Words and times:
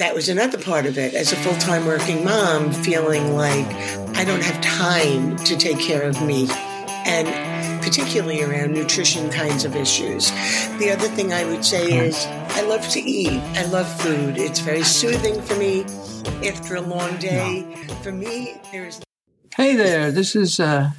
that 0.00 0.14
was 0.14 0.30
another 0.30 0.56
part 0.56 0.86
of 0.86 0.96
it. 0.96 1.12
As 1.12 1.30
a 1.30 1.36
full 1.36 1.54
time 1.56 1.84
working 1.84 2.24
mom, 2.24 2.72
feeling 2.72 3.36
like 3.36 3.66
I 4.16 4.24
don't 4.24 4.42
have 4.42 4.58
time 4.62 5.36
to 5.36 5.56
take 5.56 5.78
care 5.78 6.02
of 6.02 6.22
me. 6.22 6.48
And 7.04 7.82
particularly 7.82 8.42
around 8.42 8.72
nutrition 8.72 9.28
kinds 9.30 9.64
of 9.64 9.76
issues. 9.76 10.30
The 10.78 10.90
other 10.90 11.08
thing 11.08 11.32
I 11.32 11.44
would 11.44 11.64
say 11.64 12.06
is 12.06 12.26
I 12.26 12.62
love 12.62 12.88
to 12.90 13.00
eat. 13.00 13.40
I 13.56 13.66
love 13.66 13.88
food. 14.00 14.38
It's 14.38 14.60
very 14.60 14.82
soothing 14.82 15.40
for 15.42 15.56
me 15.56 15.82
after 16.48 16.76
a 16.76 16.80
long 16.80 17.16
day. 17.18 17.62
For 18.02 18.12
me, 18.12 18.58
there's. 18.72 19.00
Hey 19.54 19.76
there, 19.76 20.10
this 20.10 20.34
is 20.34 20.60
uh, 20.60 20.90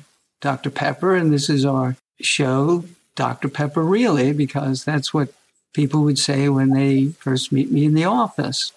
Dr. 0.42 0.70
Pepper, 0.70 1.16
and 1.16 1.34
this 1.34 1.50
is 1.50 1.66
our 1.66 1.96
show, 2.20 2.86
Dr. 3.16 3.50
Pepper 3.50 3.82
Really, 3.82 4.32
because 4.32 4.84
that's 4.84 5.12
what 5.12 5.34
people 5.74 6.04
would 6.04 6.20
say 6.20 6.50
when 6.50 6.72
they 6.72 7.08
first 7.08 7.52
meet 7.52 7.72
me 7.72 7.86
in 7.86 7.94
the 7.94 8.06
office. 8.06 8.72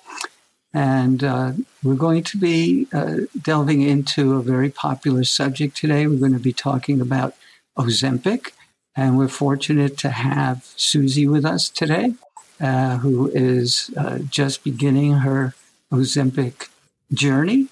And 0.72 1.22
uh, 1.22 1.52
we're 1.82 1.94
going 1.94 2.24
to 2.24 2.36
be 2.36 2.88
uh, 2.92 3.20
delving 3.40 3.82
into 3.82 4.34
a 4.34 4.42
very 4.42 4.70
popular 4.70 5.24
subject 5.24 5.76
today. 5.76 6.06
We're 6.06 6.18
going 6.18 6.32
to 6.32 6.38
be 6.38 6.52
talking 6.52 7.00
about 7.00 7.34
Ozempic. 7.78 8.50
And 8.96 9.18
we're 9.18 9.28
fortunate 9.28 9.96
to 9.98 10.10
have 10.10 10.64
Susie 10.76 11.26
with 11.26 11.44
us 11.44 11.68
today, 11.68 12.14
uh, 12.60 12.98
who 12.98 13.28
is 13.30 13.90
uh, 13.96 14.18
just 14.18 14.62
beginning 14.64 15.14
her 15.14 15.54
Ozempic 15.92 16.68
journey. 17.12 17.68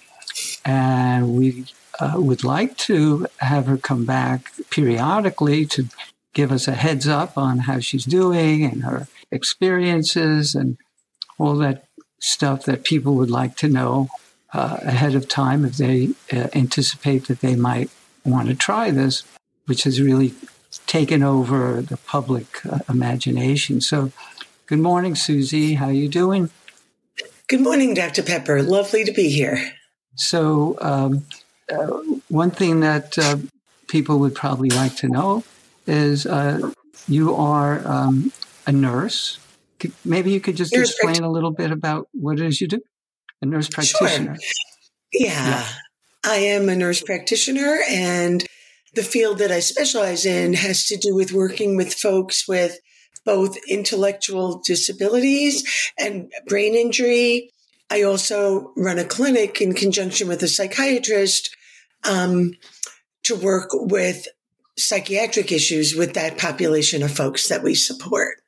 And 0.64 1.36
we 1.36 1.66
uh, 2.00 2.14
would 2.16 2.42
like 2.42 2.76
to 2.76 3.26
have 3.38 3.66
her 3.66 3.76
come 3.76 4.04
back 4.04 4.52
periodically 4.70 5.66
to 5.66 5.86
give 6.34 6.52
us 6.52 6.66
a 6.68 6.72
heads 6.72 7.06
up 7.06 7.36
on 7.36 7.58
how 7.58 7.78
she's 7.78 8.04
doing 8.04 8.64
and 8.64 8.84
her 8.84 9.06
experiences 9.30 10.54
and 10.54 10.76
all 11.38 11.56
that 11.56 11.84
stuff 12.20 12.64
that 12.64 12.84
people 12.84 13.14
would 13.14 13.30
like 13.30 13.56
to 13.56 13.68
know 13.68 14.08
uh, 14.52 14.78
ahead 14.82 15.14
of 15.14 15.28
time 15.28 15.64
if 15.64 15.76
they 15.76 16.10
uh, 16.32 16.48
anticipate 16.54 17.26
that 17.26 17.40
they 17.40 17.56
might 17.56 17.90
want 18.24 18.48
to 18.48 18.54
try 18.54 18.90
this, 18.90 19.24
which 19.66 19.84
has 19.84 20.00
really 20.00 20.34
taken 20.86 21.22
over 21.22 21.82
the 21.82 21.96
public 21.96 22.64
uh, 22.66 22.78
imagination. 22.88 23.80
So, 23.80 24.12
good 24.66 24.78
morning, 24.78 25.14
Susie. 25.14 25.74
How 25.74 25.86
are 25.86 25.92
you 25.92 26.08
doing? 26.08 26.50
Good 27.48 27.60
morning, 27.60 27.94
Dr. 27.94 28.22
Pepper. 28.22 28.62
Lovely 28.62 29.04
to 29.04 29.12
be 29.12 29.28
here. 29.28 29.72
So, 30.14 30.78
um, 30.80 31.24
uh, 31.70 31.86
one 32.28 32.50
thing 32.50 32.80
that 32.80 33.18
uh, 33.18 33.38
people 33.88 34.18
would 34.20 34.34
probably 34.34 34.70
like 34.70 34.96
to 34.96 35.08
know 35.08 35.44
is 35.86 36.26
uh, 36.26 36.72
you 37.08 37.34
are 37.34 37.86
um, 37.86 38.32
a 38.66 38.72
nurse. 38.72 39.38
Maybe 40.04 40.30
you 40.30 40.40
could 40.40 40.56
just 40.56 40.74
nurse 40.74 40.90
explain 40.90 41.24
a 41.24 41.30
little 41.30 41.50
bit 41.50 41.72
about 41.72 42.08
what 42.12 42.38
it 42.38 42.46
is 42.46 42.60
you 42.60 42.68
do. 42.68 42.80
A 43.40 43.46
nurse 43.46 43.68
practitioner. 43.68 44.36
Sure. 44.36 44.52
Yeah. 45.12 45.48
yeah. 45.48 45.68
I 46.24 46.36
am 46.36 46.68
a 46.68 46.76
nurse 46.76 47.02
practitioner, 47.02 47.80
and 47.88 48.46
the 48.94 49.02
field 49.02 49.38
that 49.38 49.50
I 49.50 49.60
specialize 49.60 50.24
in 50.24 50.54
has 50.54 50.86
to 50.86 50.96
do 50.96 51.14
with 51.14 51.32
working 51.32 51.76
with 51.76 51.92
folks 51.92 52.46
with 52.46 52.78
both 53.24 53.56
intellectual 53.68 54.62
disabilities 54.64 55.90
and 55.98 56.30
brain 56.46 56.74
injury. 56.74 57.50
I 57.90 58.02
also 58.02 58.72
run 58.76 58.98
a 58.98 59.04
clinic 59.04 59.60
in 59.60 59.74
conjunction 59.74 60.28
with 60.28 60.42
a 60.42 60.48
psychiatrist 60.48 61.54
um, 62.08 62.52
to 63.24 63.34
work 63.34 63.68
with 63.72 64.26
psychiatric 64.82 65.52
issues 65.52 65.94
with 65.94 66.14
that 66.14 66.38
population 66.38 67.02
of 67.02 67.10
folks 67.10 67.48
that 67.48 67.62
we 67.62 67.74
support. 67.74 68.42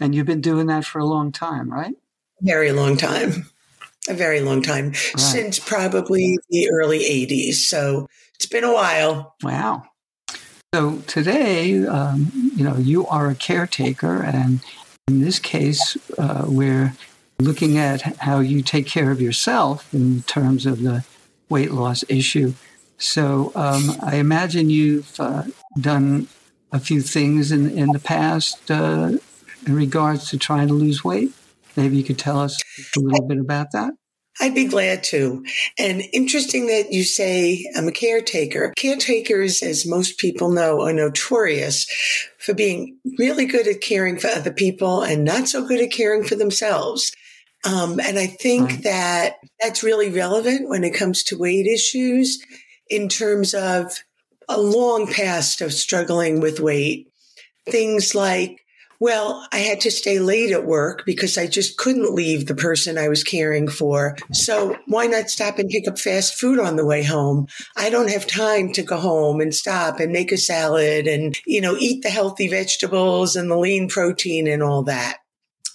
And 0.00 0.14
you've 0.14 0.26
been 0.26 0.40
doing 0.40 0.66
that 0.66 0.84
for 0.84 0.98
a 0.98 1.04
long 1.04 1.32
time, 1.32 1.72
right? 1.72 1.94
Very 2.40 2.72
long 2.72 2.96
time. 2.96 3.46
A 4.08 4.14
very 4.14 4.40
long 4.40 4.62
time. 4.62 4.88
Right. 4.88 5.20
Since 5.20 5.58
probably 5.58 6.38
the 6.50 6.70
early 6.70 7.00
80s. 7.00 7.54
So 7.54 8.06
it's 8.34 8.46
been 8.46 8.64
a 8.64 8.72
while. 8.72 9.34
Wow. 9.42 9.84
So 10.74 10.98
today, 11.06 11.86
um, 11.86 12.30
you 12.54 12.62
know, 12.62 12.76
you 12.76 13.06
are 13.06 13.30
a 13.30 13.34
caretaker, 13.34 14.22
and 14.22 14.60
in 15.08 15.22
this 15.22 15.38
case, 15.38 15.96
uh, 16.18 16.44
we're 16.46 16.94
looking 17.38 17.78
at 17.78 18.02
how 18.18 18.40
you 18.40 18.62
take 18.62 18.86
care 18.86 19.10
of 19.10 19.20
yourself 19.20 19.92
in 19.94 20.22
terms 20.22 20.66
of 20.66 20.82
the 20.82 21.04
weight 21.48 21.70
loss 21.70 22.04
issue. 22.08 22.52
So 22.98 23.52
um, 23.54 23.96
I 24.02 24.16
imagine 24.16 24.70
you've 24.70 25.18
uh, 25.20 25.44
done 25.78 26.28
a 26.72 26.80
few 26.80 27.00
things 27.00 27.52
in, 27.52 27.70
in 27.70 27.88
the 27.92 27.98
past 27.98 28.70
uh, 28.70 29.12
in 29.66 29.74
regards 29.74 30.30
to 30.30 30.38
trying 30.38 30.68
to 30.68 30.74
lose 30.74 31.04
weight. 31.04 31.32
Maybe 31.76 31.96
you 31.96 32.04
could 32.04 32.18
tell 32.18 32.40
us 32.40 32.58
a 32.96 33.00
little 33.00 33.26
bit 33.26 33.38
about 33.38 33.72
that. 33.72 33.92
I'd 34.40 34.54
be 34.54 34.66
glad 34.66 35.02
to. 35.04 35.44
And 35.78 36.02
interesting 36.12 36.66
that 36.66 36.92
you 36.92 37.04
say 37.04 37.64
I'm 37.74 37.88
a 37.88 37.92
caretaker. 37.92 38.74
Caretakers, 38.76 39.62
as 39.62 39.86
most 39.86 40.18
people 40.18 40.50
know, 40.50 40.82
are 40.82 40.92
notorious 40.92 41.86
for 42.38 42.52
being 42.52 42.98
really 43.18 43.46
good 43.46 43.66
at 43.66 43.80
caring 43.80 44.18
for 44.18 44.28
other 44.28 44.52
people 44.52 45.02
and 45.02 45.24
not 45.24 45.48
so 45.48 45.66
good 45.66 45.80
at 45.80 45.90
caring 45.90 46.22
for 46.22 46.34
themselves. 46.34 47.12
Um, 47.64 47.98
and 47.98 48.18
I 48.18 48.26
think 48.26 48.70
right. 48.70 48.82
that 48.84 49.36
that's 49.60 49.82
really 49.82 50.10
relevant 50.10 50.68
when 50.68 50.84
it 50.84 50.94
comes 50.94 51.22
to 51.24 51.38
weight 51.38 51.66
issues 51.66 52.38
in 52.88 53.08
terms 53.08 53.54
of 53.54 53.92
a 54.48 54.60
long 54.60 55.06
past 55.06 55.60
of 55.60 55.72
struggling 55.72 56.40
with 56.40 56.60
weight. 56.60 57.10
Things 57.68 58.14
like, 58.14 58.60
well, 58.98 59.46
I 59.52 59.58
had 59.58 59.80
to 59.80 59.90
stay 59.90 60.18
late 60.18 60.52
at 60.52 60.64
work 60.64 61.04
because 61.04 61.36
I 61.36 61.46
just 61.46 61.76
couldn't 61.76 62.14
leave 62.14 62.46
the 62.46 62.54
person 62.54 62.96
I 62.96 63.08
was 63.08 63.24
caring 63.24 63.68
for. 63.68 64.16
So 64.32 64.76
why 64.86 65.06
not 65.06 65.28
stop 65.28 65.58
and 65.58 65.68
pick 65.68 65.86
up 65.86 65.98
fast 65.98 66.38
food 66.38 66.58
on 66.58 66.76
the 66.76 66.86
way 66.86 67.02
home? 67.02 67.48
I 67.76 67.90
don't 67.90 68.10
have 68.10 68.26
time 68.26 68.72
to 68.72 68.82
go 68.82 68.96
home 68.96 69.40
and 69.40 69.54
stop 69.54 70.00
and 70.00 70.12
make 70.12 70.32
a 70.32 70.38
salad 70.38 71.06
and, 71.06 71.36
you 71.44 71.60
know, 71.60 71.76
eat 71.78 72.02
the 72.02 72.08
healthy 72.08 72.48
vegetables 72.48 73.36
and 73.36 73.50
the 73.50 73.58
lean 73.58 73.88
protein 73.88 74.46
and 74.46 74.62
all 74.62 74.84
that. 74.84 75.18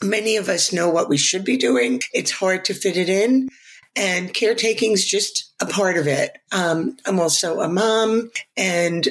Many 0.01 0.38
of 0.38 0.49
us 0.49 0.73
know 0.73 0.89
what 0.89 1.09
we 1.09 1.17
should 1.17 1.45
be 1.45 1.57
doing. 1.57 2.01
It's 2.13 2.31
hard 2.31 2.66
to 2.66 2.73
fit 2.73 2.97
it 2.97 3.09
in 3.09 3.49
and 3.96 4.34
caretaking 4.34 4.94
is 4.94 5.06
just 5.06 5.52
a 5.59 5.66
part 5.66 5.97
of 5.97 6.07
it. 6.07 6.38
Um, 6.52 6.97
I'm 7.06 7.19
also 7.19 7.59
a 7.59 7.69
mom, 7.69 8.31
and 8.57 9.07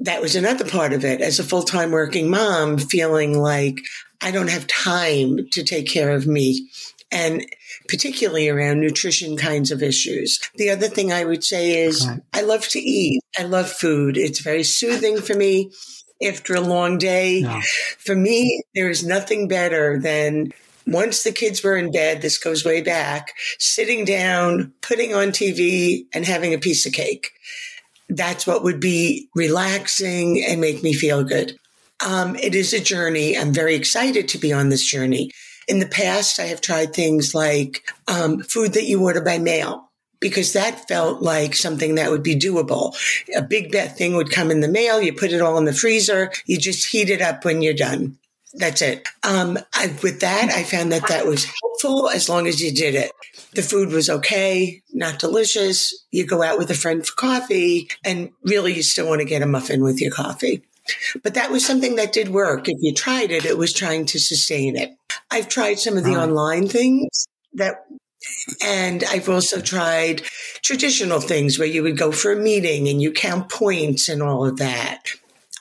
that 0.00 0.20
was 0.20 0.36
another 0.36 0.64
part 0.64 0.92
of 0.92 1.04
it. 1.04 1.20
As 1.20 1.38
a 1.38 1.44
full 1.44 1.62
time 1.62 1.90
working 1.90 2.30
mom, 2.30 2.78
feeling 2.78 3.38
like 3.38 3.78
I 4.22 4.30
don't 4.30 4.50
have 4.50 4.66
time 4.66 5.48
to 5.50 5.62
take 5.62 5.88
care 5.88 6.10
of 6.10 6.26
me. 6.26 6.68
And 7.10 7.46
particularly 7.88 8.50
around 8.50 8.80
nutrition 8.80 9.36
kinds 9.36 9.70
of 9.70 9.82
issues. 9.82 10.38
The 10.56 10.70
other 10.70 10.88
thing 10.88 11.10
I 11.10 11.24
would 11.24 11.42
say 11.42 11.84
is 11.84 12.06
I 12.34 12.42
love 12.42 12.68
to 12.68 12.78
eat. 12.78 13.22
I 13.38 13.44
love 13.44 13.70
food. 13.70 14.18
It's 14.18 14.40
very 14.40 14.62
soothing 14.62 15.20
for 15.20 15.34
me 15.34 15.70
after 16.26 16.54
a 16.54 16.60
long 16.60 16.98
day. 16.98 17.40
No. 17.40 17.60
For 17.98 18.14
me, 18.14 18.62
there 18.74 18.90
is 18.90 19.06
nothing 19.06 19.48
better 19.48 19.98
than 19.98 20.52
once 20.88 21.22
the 21.22 21.32
kids 21.32 21.62
were 21.62 21.76
in 21.76 21.92
bed, 21.92 22.22
this 22.22 22.38
goes 22.38 22.64
way 22.64 22.80
back, 22.80 23.34
sitting 23.58 24.04
down, 24.04 24.72
putting 24.80 25.14
on 25.14 25.28
TV 25.28 26.06
and 26.14 26.24
having 26.24 26.54
a 26.54 26.58
piece 26.58 26.86
of 26.86 26.92
cake. 26.92 27.30
That's 28.08 28.46
what 28.46 28.64
would 28.64 28.80
be 28.80 29.28
relaxing 29.34 30.42
and 30.46 30.60
make 30.60 30.82
me 30.82 30.94
feel 30.94 31.24
good. 31.24 31.58
Um, 32.06 32.36
it 32.36 32.54
is 32.54 32.72
a 32.72 32.80
journey. 32.80 33.36
I'm 33.36 33.52
very 33.52 33.74
excited 33.74 34.28
to 34.28 34.38
be 34.38 34.52
on 34.52 34.70
this 34.70 34.84
journey. 34.84 35.30
In 35.66 35.80
the 35.80 35.86
past, 35.86 36.40
I 36.40 36.44
have 36.44 36.62
tried 36.62 36.94
things 36.94 37.34
like 37.34 37.82
um, 38.06 38.40
food 38.40 38.72
that 38.72 38.86
you 38.86 39.02
order 39.02 39.20
by 39.20 39.38
mail 39.38 39.90
because 40.20 40.52
that 40.54 40.88
felt 40.88 41.20
like 41.20 41.54
something 41.54 41.96
that 41.96 42.10
would 42.10 42.22
be 42.22 42.38
doable. 42.38 42.96
A 43.36 43.42
big 43.42 43.70
bet 43.70 43.96
thing 43.96 44.14
would 44.16 44.30
come 44.30 44.50
in 44.50 44.60
the 44.60 44.68
mail. 44.68 45.02
You 45.02 45.12
put 45.12 45.32
it 45.32 45.42
all 45.42 45.58
in 45.58 45.64
the 45.64 45.72
freezer. 45.72 46.32
You 46.46 46.58
just 46.58 46.88
heat 46.88 47.10
it 47.10 47.20
up 47.20 47.44
when 47.44 47.62
you're 47.62 47.74
done. 47.74 48.16
That's 48.58 48.82
it. 48.82 49.08
Um, 49.22 49.56
I, 49.72 49.96
with 50.02 50.20
that, 50.20 50.50
I 50.50 50.64
found 50.64 50.90
that 50.90 51.06
that 51.08 51.26
was 51.26 51.46
helpful 51.62 52.10
as 52.10 52.28
long 52.28 52.48
as 52.48 52.60
you 52.60 52.72
did 52.72 52.96
it. 52.96 53.12
The 53.54 53.62
food 53.62 53.90
was 53.90 54.10
okay, 54.10 54.82
not 54.92 55.20
delicious. 55.20 56.04
You 56.10 56.26
go 56.26 56.42
out 56.42 56.58
with 56.58 56.68
a 56.70 56.74
friend 56.74 57.06
for 57.06 57.14
coffee, 57.14 57.88
and 58.04 58.30
really, 58.42 58.74
you 58.74 58.82
still 58.82 59.08
want 59.08 59.20
to 59.20 59.24
get 59.24 59.42
a 59.42 59.46
muffin 59.46 59.82
with 59.82 60.00
your 60.00 60.10
coffee. 60.10 60.64
But 61.22 61.34
that 61.34 61.52
was 61.52 61.64
something 61.64 61.96
that 61.96 62.12
did 62.12 62.30
work. 62.30 62.68
If 62.68 62.78
you 62.80 62.92
tried 62.92 63.30
it, 63.30 63.44
it 63.44 63.58
was 63.58 63.72
trying 63.72 64.06
to 64.06 64.18
sustain 64.18 64.76
it. 64.76 64.96
I've 65.30 65.48
tried 65.48 65.78
some 65.78 65.96
of 65.96 66.04
the 66.04 66.16
online 66.16 66.66
things 66.66 67.28
that 67.54 67.84
and 68.64 69.04
I've 69.04 69.28
also 69.28 69.60
tried 69.60 70.22
traditional 70.62 71.20
things 71.20 71.58
where 71.58 71.68
you 71.68 71.82
would 71.82 71.96
go 71.96 72.10
for 72.10 72.32
a 72.32 72.36
meeting 72.36 72.88
and 72.88 73.00
you 73.00 73.12
count 73.12 73.50
points 73.50 74.08
and 74.08 74.22
all 74.22 74.44
of 74.44 74.56
that. 74.58 75.10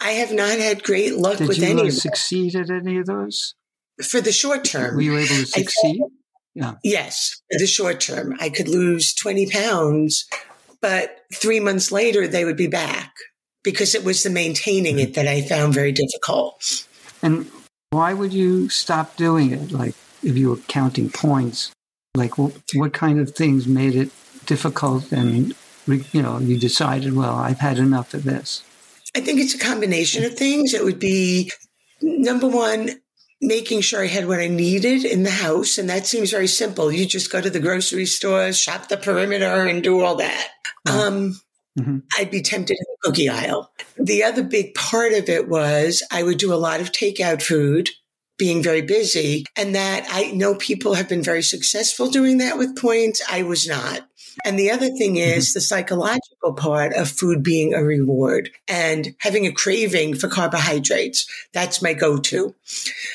I 0.07 0.11
have 0.11 0.31
not 0.31 0.57
had 0.57 0.83
great 0.83 1.17
luck 1.17 1.37
Did 1.39 1.49
with 1.49 1.57
you 1.57 1.67
any. 1.67 1.83
Did 1.83 1.93
succeed 1.93 2.55
at 2.55 2.69
any 2.69 2.97
of 2.97 3.07
those? 3.07 3.55
For 4.01 4.21
the 4.21 4.31
short 4.31 4.63
term, 4.63 4.95
were 4.95 5.01
you 5.01 5.17
able 5.17 5.27
to 5.27 5.45
succeed? 5.45 6.01
yeah. 6.55 6.75
Yes, 6.83 7.41
for 7.51 7.59
the 7.59 7.67
short 7.67 7.99
term, 7.99 8.35
I 8.39 8.49
could 8.49 8.69
lose 8.69 9.13
twenty 9.13 9.49
pounds, 9.49 10.25
but 10.81 11.25
three 11.33 11.59
months 11.59 11.91
later 11.91 12.27
they 12.27 12.45
would 12.45 12.55
be 12.55 12.67
back 12.67 13.11
because 13.63 13.95
it 13.95 14.05
was 14.05 14.23
the 14.23 14.29
maintaining 14.29 14.99
it 14.99 15.13
that 15.15 15.27
I 15.27 15.41
found 15.41 15.73
very 15.73 15.91
difficult. 15.91 16.87
And 17.21 17.51
why 17.89 18.13
would 18.13 18.33
you 18.33 18.69
stop 18.69 19.17
doing 19.17 19.51
it? 19.51 19.71
Like 19.71 19.95
if 20.23 20.37
you 20.37 20.51
were 20.51 20.61
counting 20.67 21.09
points, 21.09 21.71
Like, 22.17 22.37
what, 22.39 22.53
what 22.73 22.93
kind 22.93 23.19
of 23.19 23.35
things 23.35 23.67
made 23.67 23.95
it 23.95 24.09
difficult 24.47 25.11
and, 25.11 25.53
you 25.85 26.21
know, 26.21 26.39
you 26.39 26.57
decided, 26.57 27.13
well, 27.13 27.35
I've 27.35 27.59
had 27.59 27.77
enough 27.77 28.15
of 28.15 28.23
this? 28.23 28.63
I 29.15 29.21
think 29.21 29.39
it's 29.39 29.55
a 29.55 29.59
combination 29.59 30.23
of 30.23 30.35
things. 30.35 30.73
It 30.73 30.83
would 30.83 30.99
be 30.99 31.51
number 32.01 32.47
one, 32.47 33.01
making 33.41 33.81
sure 33.81 34.03
I 34.03 34.07
had 34.07 34.27
what 34.27 34.39
I 34.39 34.47
needed 34.47 35.05
in 35.05 35.23
the 35.23 35.31
house. 35.31 35.77
And 35.77 35.89
that 35.89 36.07
seems 36.07 36.31
very 36.31 36.47
simple. 36.47 36.91
You 36.91 37.05
just 37.05 37.31
go 37.31 37.41
to 37.41 37.49
the 37.49 37.59
grocery 37.59 38.05
store, 38.05 38.51
shop 38.53 38.89
the 38.89 38.97
perimeter, 38.97 39.65
and 39.65 39.83
do 39.83 40.01
all 40.01 40.15
that. 40.15 40.49
Um, 40.89 41.39
mm-hmm. 41.77 41.99
I'd 42.17 42.31
be 42.31 42.41
tempted 42.41 42.77
in 42.77 42.85
the 42.89 42.97
cookie 43.03 43.29
aisle. 43.29 43.71
The 43.97 44.23
other 44.23 44.43
big 44.43 44.73
part 44.73 45.13
of 45.13 45.29
it 45.29 45.47
was 45.47 46.03
I 46.11 46.23
would 46.23 46.37
do 46.37 46.53
a 46.53 46.55
lot 46.55 46.81
of 46.81 46.91
takeout 46.91 47.41
food 47.41 47.89
being 48.37 48.61
very 48.61 48.81
busy 48.81 49.45
and 49.55 49.73
that 49.75 50.05
I 50.09 50.31
know 50.31 50.55
people 50.55 50.93
have 50.93 51.09
been 51.09 51.23
very 51.23 51.41
successful 51.41 52.09
doing 52.09 52.37
that 52.37 52.57
with 52.57 52.77
points. 52.77 53.21
I 53.29 53.43
was 53.43 53.67
not. 53.67 54.06
And 54.45 54.57
the 54.57 54.71
other 54.71 54.89
thing 54.89 55.15
mm-hmm. 55.15 55.37
is 55.37 55.53
the 55.53 55.61
psychological 55.61 56.53
part 56.53 56.93
of 56.93 57.09
food 57.09 57.43
being 57.43 57.73
a 57.73 57.83
reward 57.83 58.49
and 58.67 59.15
having 59.19 59.45
a 59.45 59.51
craving 59.51 60.15
for 60.15 60.27
carbohydrates. 60.27 61.27
That's 61.53 61.81
my 61.81 61.93
go 61.93 62.17
to. 62.17 62.55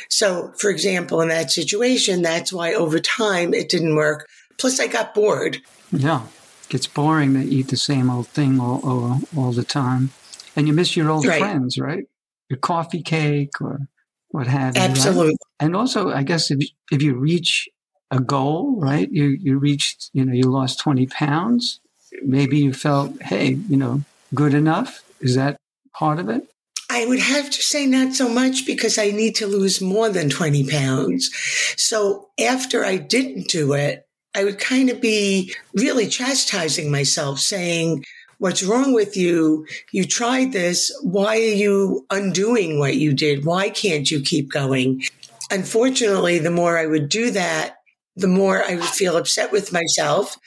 So, 0.08 0.52
for 0.58 0.70
example, 0.70 1.20
in 1.20 1.28
that 1.28 1.50
situation, 1.50 2.22
that's 2.22 2.52
why 2.52 2.74
over 2.74 2.98
time 2.98 3.54
it 3.54 3.68
didn't 3.68 3.96
work. 3.96 4.28
Plus, 4.58 4.80
I 4.80 4.86
got 4.86 5.14
bored. 5.14 5.58
Yeah. 5.90 6.24
It 6.64 6.68
gets 6.68 6.86
boring 6.86 7.34
to 7.34 7.40
eat 7.40 7.68
the 7.68 7.76
same 7.76 8.10
old 8.10 8.28
thing 8.28 8.60
all, 8.60 8.80
all, 8.84 9.20
all 9.36 9.52
the 9.52 9.64
time. 9.64 10.10
And 10.56 10.66
you 10.66 10.72
miss 10.72 10.96
your 10.96 11.10
old 11.10 11.26
right. 11.26 11.40
friends, 11.40 11.78
right? 11.78 12.04
Your 12.48 12.58
coffee 12.58 13.02
cake 13.02 13.60
or 13.60 13.80
what 14.28 14.46
have 14.46 14.76
you. 14.76 14.82
Absolutely. 14.82 15.26
Right? 15.26 15.36
And 15.60 15.76
also, 15.76 16.10
I 16.10 16.22
guess 16.22 16.50
if, 16.50 16.58
if 16.90 17.02
you 17.02 17.14
reach 17.14 17.68
a 18.12 18.20
goal, 18.20 18.76
right? 18.78 19.10
You 19.10 19.24
you 19.24 19.58
reached, 19.58 20.10
you 20.12 20.24
know, 20.24 20.34
you 20.34 20.44
lost 20.44 20.78
20 20.80 21.06
pounds. 21.06 21.80
Maybe 22.22 22.58
you 22.58 22.74
felt, 22.74 23.20
hey, 23.22 23.54
you 23.68 23.76
know, 23.76 24.02
good 24.34 24.54
enough. 24.54 25.02
Is 25.20 25.34
that 25.34 25.56
part 25.94 26.18
of 26.18 26.28
it? 26.28 26.46
I 26.90 27.06
would 27.06 27.20
have 27.20 27.48
to 27.48 27.62
say 27.62 27.86
not 27.86 28.12
so 28.12 28.28
much 28.28 28.66
because 28.66 28.98
I 28.98 29.12
need 29.12 29.34
to 29.36 29.46
lose 29.46 29.80
more 29.80 30.10
than 30.10 30.28
20 30.28 30.68
pounds. 30.68 31.30
So 31.78 32.28
after 32.38 32.84
I 32.84 32.98
didn't 32.98 33.48
do 33.48 33.72
it, 33.72 34.06
I 34.34 34.44
would 34.44 34.58
kind 34.58 34.90
of 34.90 35.00
be 35.00 35.54
really 35.74 36.06
chastising 36.06 36.90
myself, 36.90 37.38
saying, 37.38 38.04
What's 38.38 38.64
wrong 38.64 38.92
with 38.92 39.16
you? 39.16 39.66
You 39.92 40.04
tried 40.04 40.52
this. 40.52 40.92
Why 41.02 41.36
are 41.36 41.56
you 41.64 42.04
undoing 42.10 42.78
what 42.78 42.96
you 42.96 43.14
did? 43.14 43.46
Why 43.46 43.70
can't 43.70 44.10
you 44.10 44.20
keep 44.20 44.50
going? 44.50 45.04
Unfortunately, 45.50 46.40
the 46.40 46.50
more 46.50 46.76
I 46.76 46.86
would 46.86 47.08
do 47.08 47.30
that, 47.30 47.81
the 48.16 48.28
more 48.28 48.62
I 48.62 48.74
would 48.74 48.84
feel 48.84 49.16
upset 49.16 49.52
with 49.52 49.72
myself. 49.72 50.38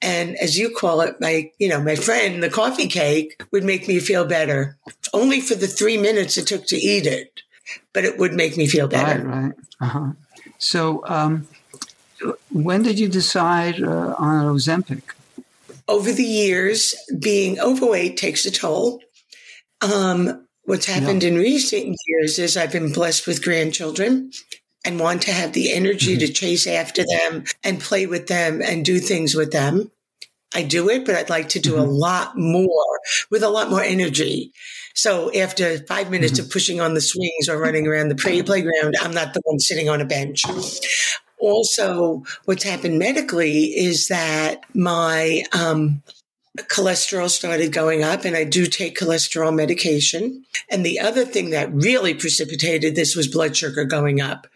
And 0.00 0.36
as 0.36 0.56
you 0.56 0.70
call 0.70 1.00
it, 1.00 1.20
my, 1.20 1.50
you 1.58 1.68
know, 1.68 1.82
my 1.82 1.96
friend, 1.96 2.42
the 2.42 2.50
coffee 2.50 2.86
cake 2.86 3.42
would 3.50 3.64
make 3.64 3.88
me 3.88 3.98
feel 3.98 4.24
better 4.24 4.76
only 5.12 5.40
for 5.40 5.54
the 5.54 5.66
three 5.66 5.96
minutes 5.96 6.38
it 6.38 6.46
took 6.46 6.66
to 6.66 6.76
eat 6.76 7.06
it, 7.06 7.40
but 7.92 8.04
it 8.04 8.18
would 8.18 8.32
make 8.32 8.56
me 8.56 8.68
feel 8.68 8.86
better. 8.86 9.24
Right, 9.24 9.42
right. 9.42 9.52
Uh-huh. 9.80 10.12
So, 10.58 11.04
um, 11.06 11.48
when 12.50 12.82
did 12.82 12.98
you 12.98 13.08
decide 13.08 13.82
uh, 13.82 14.14
on 14.18 14.44
Ozempic? 14.54 15.02
Over 15.86 16.12
the 16.12 16.24
years, 16.24 16.94
being 17.18 17.58
overweight 17.60 18.16
takes 18.16 18.44
a 18.44 18.50
toll. 18.50 19.00
Um, 19.80 20.46
what's 20.64 20.86
happened 20.86 21.22
yeah. 21.22 21.30
in 21.30 21.36
recent 21.36 21.96
years 22.06 22.38
is 22.38 22.56
I've 22.56 22.72
been 22.72 22.92
blessed 22.92 23.26
with 23.26 23.42
grandchildren 23.42 24.32
and 24.84 25.00
want 25.00 25.22
to 25.22 25.32
have 25.32 25.52
the 25.52 25.72
energy 25.72 26.12
mm-hmm. 26.12 26.26
to 26.26 26.32
chase 26.32 26.66
after 26.66 27.04
them 27.04 27.44
and 27.64 27.80
play 27.80 28.06
with 28.06 28.26
them 28.26 28.62
and 28.62 28.84
do 28.84 28.98
things 28.98 29.34
with 29.34 29.52
them. 29.52 29.90
I 30.54 30.62
do 30.62 30.88
it, 30.88 31.04
but 31.04 31.14
I'd 31.14 31.28
like 31.28 31.50
to 31.50 31.60
do 31.60 31.72
mm-hmm. 31.72 31.82
a 31.82 31.84
lot 31.84 32.38
more 32.38 33.00
with 33.30 33.42
a 33.42 33.50
lot 33.50 33.70
more 33.70 33.82
energy. 33.82 34.52
So 34.94 35.32
after 35.34 35.78
five 35.86 36.10
minutes 36.10 36.34
mm-hmm. 36.34 36.46
of 36.46 36.52
pushing 36.52 36.80
on 36.80 36.94
the 36.94 37.00
swings 37.00 37.48
or 37.48 37.58
running 37.58 37.86
around 37.86 38.08
the 38.08 38.16
play- 38.16 38.42
playground, 38.42 38.94
I'm 39.00 39.12
not 39.12 39.34
the 39.34 39.42
one 39.44 39.58
sitting 39.58 39.88
on 39.88 40.00
a 40.00 40.06
bench. 40.06 40.42
Also, 41.40 42.24
what's 42.46 42.64
happened 42.64 42.98
medically 42.98 43.64
is 43.66 44.08
that 44.08 44.64
my 44.74 45.44
um, 45.52 46.02
cholesterol 46.68 47.30
started 47.30 47.72
going 47.72 48.02
up 48.02 48.24
and 48.24 48.36
I 48.36 48.44
do 48.44 48.66
take 48.66 48.98
cholesterol 48.98 49.54
medication. 49.54 50.44
And 50.70 50.84
the 50.84 51.00
other 51.00 51.24
thing 51.24 51.50
that 51.50 51.72
really 51.72 52.14
precipitated 52.14 52.94
this 52.94 53.14
was 53.14 53.28
blood 53.28 53.56
sugar 53.56 53.84
going 53.84 54.20
up 54.20 54.46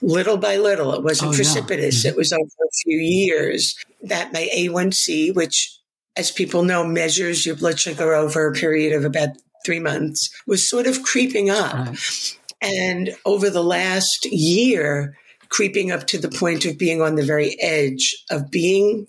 little 0.00 0.36
by 0.36 0.56
little. 0.56 0.94
It 0.94 1.02
wasn't 1.02 1.32
oh, 1.32 1.34
precipitous. 1.34 2.04
Yeah. 2.04 2.10
Mm-hmm. 2.10 2.14
It 2.14 2.18
was 2.18 2.32
over 2.32 2.42
a 2.42 2.76
few 2.84 2.98
years 2.98 3.76
that 4.02 4.32
my 4.32 4.48
A1C, 4.56 5.34
which 5.34 5.76
as 6.16 6.30
people 6.30 6.64
know, 6.64 6.84
measures 6.84 7.46
your 7.46 7.56
blood 7.56 7.78
sugar 7.78 8.14
over 8.14 8.46
a 8.46 8.52
period 8.52 8.92
of 8.94 9.04
about 9.04 9.30
three 9.64 9.80
months, 9.80 10.30
was 10.46 10.68
sort 10.68 10.86
of 10.86 11.02
creeping 11.02 11.50
up. 11.50 11.74
Right. 11.74 12.38
And 12.62 13.10
over 13.24 13.48
the 13.48 13.62
last 13.62 14.26
year, 14.26 15.16
creeping 15.48 15.90
up 15.90 16.06
to 16.06 16.18
the 16.18 16.30
point 16.30 16.64
of 16.64 16.78
being 16.78 17.02
on 17.02 17.16
the 17.16 17.24
very 17.24 17.60
edge 17.60 18.16
of 18.30 18.50
being 18.50 19.06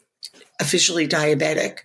officially 0.62 1.08
diabetic. 1.08 1.80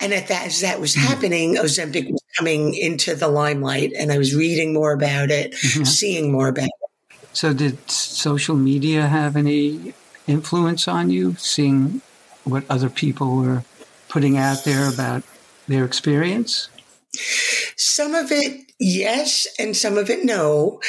And 0.00 0.12
at 0.14 0.28
that, 0.28 0.46
as 0.46 0.60
that 0.60 0.80
was 0.80 0.94
mm-hmm. 0.94 1.06
happening, 1.06 1.56
Ozempic 1.56 2.10
was 2.10 2.22
coming 2.36 2.74
into 2.74 3.14
the 3.14 3.28
limelight 3.28 3.92
and 3.98 4.12
I 4.12 4.18
was 4.18 4.34
reading 4.34 4.72
more 4.72 4.92
about 4.92 5.30
it, 5.30 5.52
mm-hmm. 5.52 5.84
seeing 5.84 6.32
more 6.32 6.48
about 6.48 6.66
it. 6.66 7.28
So 7.32 7.52
did 7.52 7.90
social 7.90 8.56
media 8.56 9.06
have 9.06 9.36
any 9.36 9.94
influence 10.26 10.88
on 10.88 11.10
you, 11.10 11.34
seeing 11.34 12.00
what 12.44 12.64
other 12.70 12.88
people 12.88 13.36
were 13.36 13.64
putting 14.08 14.36
out 14.38 14.64
there 14.64 14.88
about 14.88 15.22
their 15.66 15.84
experience? 15.84 16.68
Some 17.76 18.14
of 18.14 18.30
it, 18.30 18.72
yes, 18.78 19.46
and 19.58 19.76
some 19.76 19.98
of 19.98 20.10
it, 20.10 20.24
no 20.24 20.80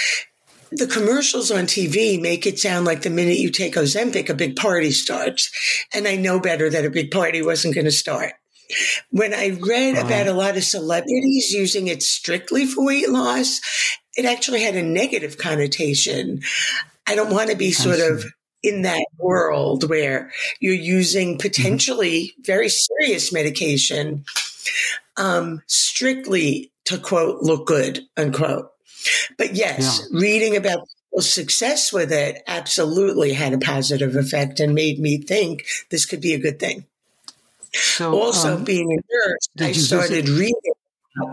the 0.72 0.88
commercials 0.88 1.52
on 1.52 1.66
TV 1.66 2.22
make 2.22 2.46
it 2.46 2.60
sound 2.60 2.86
like 2.86 3.02
the 3.02 3.10
minute 3.10 3.40
you 3.40 3.50
take 3.50 3.76
Ozempic, 3.76 4.30
a 4.30 4.34
big 4.34 4.56
party 4.56 4.92
starts. 4.92 5.52
And 5.94 6.08
I 6.08 6.16
know 6.16 6.40
better 6.40 6.70
that 6.70 6.86
a 6.86 6.90
big 6.90 7.12
party 7.12 7.42
wasn't 7.42 7.76
going 7.76 7.86
to 7.86 7.92
start. 7.92 8.34
When 9.10 9.34
I 9.34 9.58
read 9.60 9.96
uh-huh. 9.96 10.06
about 10.06 10.28
a 10.28 10.34
lot 10.34 10.58
of 10.58 10.64
celebrities 10.64 11.52
using 11.52 11.88
it 11.88 12.04
strictly 12.04 12.66
for 12.66 12.86
weight 12.86 13.10
loss, 13.10 13.62
it 14.16 14.26
actually 14.26 14.62
had 14.62 14.76
a 14.76 14.84
negative 14.84 15.38
connotation. 15.38 16.42
I 17.08 17.16
don't 17.16 17.34
want 17.34 17.50
to 17.50 17.58
be 17.58 17.72
sort 17.72 18.00
of 18.00 18.26
in 18.62 18.84
that 18.84 19.06
world 19.18 19.90
where 19.90 20.32
you're 20.60 20.74
using 20.74 21.32
mm-hmm. 21.32 21.48
potentially 21.48 22.34
very 22.42 22.70
serious 22.70 23.34
medication 23.34 24.26
um, 25.18 25.62
strictly 25.68 26.72
to 26.86 26.98
quote, 26.98 27.42
look 27.42 27.68
good, 27.68 28.02
unquote. 28.18 28.72
But 29.38 29.56
yes, 29.56 30.08
yeah. 30.12 30.20
reading 30.20 30.56
about 30.56 30.88
success 31.20 31.92
with 31.92 32.12
it 32.12 32.42
absolutely 32.48 33.34
had 33.34 33.54
a 33.54 33.58
positive 33.58 34.16
effect 34.16 34.60
and 34.60 34.74
made 34.74 35.00
me 35.00 35.18
think 35.18 35.66
this 35.90 36.06
could 36.06 36.22
be 36.22 36.34
a 36.34 36.40
good 36.40 36.60
thing. 36.60 36.86
So, 37.74 38.20
also, 38.20 38.56
um, 38.56 38.64
being 38.64 38.92
a 38.92 38.96
nurse, 38.96 39.48
I 39.60 39.72
started 39.74 40.26
visit? 40.26 40.40
reading 40.40 40.74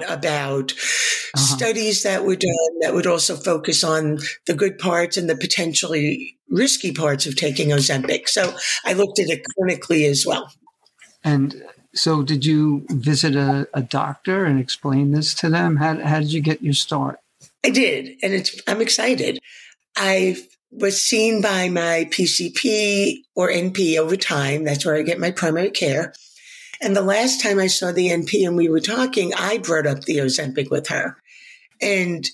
about 0.08 0.72
uh-huh. 0.72 1.56
studies 1.56 2.02
that 2.02 2.24
were 2.24 2.36
done 2.36 2.80
that 2.80 2.94
would 2.94 3.06
also 3.06 3.36
focus 3.36 3.84
on 3.84 4.18
the 4.46 4.54
good 4.54 4.78
parts 4.78 5.16
and 5.16 5.30
the 5.30 5.36
potentially 5.36 6.36
risky 6.50 6.92
parts 6.92 7.26
of 7.26 7.36
taking 7.36 7.68
Ozempic. 7.68 8.28
So 8.28 8.54
I 8.84 8.92
looked 8.92 9.18
at 9.18 9.28
it 9.28 9.44
clinically 9.58 10.08
as 10.08 10.24
well. 10.26 10.52
And 11.24 11.62
so, 11.94 12.22
did 12.22 12.44
you 12.44 12.84
visit 12.90 13.34
a, 13.34 13.68
a 13.72 13.82
doctor 13.82 14.44
and 14.44 14.60
explain 14.60 15.12
this 15.12 15.32
to 15.34 15.48
them? 15.48 15.76
How, 15.76 15.98
how 16.00 16.20
did 16.20 16.32
you 16.32 16.40
get 16.42 16.62
your 16.62 16.74
start? 16.74 17.18
I 17.66 17.70
did, 17.70 18.16
and 18.22 18.32
it's 18.32 18.62
I'm 18.68 18.80
excited. 18.80 19.40
I 19.96 20.36
was 20.70 21.02
seen 21.02 21.42
by 21.42 21.68
my 21.68 22.08
PCP 22.12 23.22
or 23.34 23.48
NP 23.48 23.98
over 23.98 24.14
time. 24.14 24.62
That's 24.62 24.86
where 24.86 24.94
I 24.94 25.02
get 25.02 25.18
my 25.18 25.32
primary 25.32 25.70
care. 25.70 26.14
And 26.80 26.94
the 26.94 27.02
last 27.02 27.42
time 27.42 27.58
I 27.58 27.66
saw 27.66 27.90
the 27.90 28.10
NP 28.10 28.46
and 28.46 28.56
we 28.56 28.68
were 28.68 28.78
talking, 28.78 29.34
I 29.34 29.58
brought 29.58 29.88
up 29.88 30.02
the 30.02 30.18
Ozempic 30.18 30.70
with 30.70 30.86
her. 30.88 31.16
And 31.82 32.24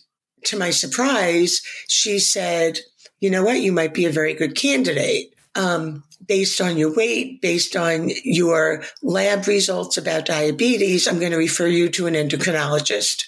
to 0.44 0.58
my 0.58 0.68
surprise, 0.68 1.62
she 1.88 2.18
said, 2.18 2.80
you 3.20 3.30
know 3.30 3.42
what? 3.42 3.62
You 3.62 3.72
might 3.72 3.94
be 3.94 4.04
a 4.04 4.12
very 4.12 4.34
good 4.34 4.54
candidate. 4.54 5.32
Um, 5.54 6.04
based 6.28 6.60
on 6.60 6.76
your 6.76 6.94
weight, 6.94 7.40
based 7.40 7.74
on 7.74 8.10
your 8.22 8.82
lab 9.02 9.46
results 9.46 9.96
about 9.96 10.26
diabetes, 10.26 11.08
I'm 11.08 11.20
going 11.20 11.32
to 11.32 11.38
refer 11.38 11.68
you 11.68 11.88
to 11.88 12.06
an 12.06 12.14
endocrinologist 12.14 13.24